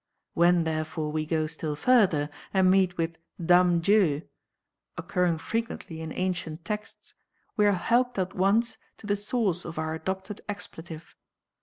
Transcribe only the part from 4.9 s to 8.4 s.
occurring frequently in ancient texts we are helped at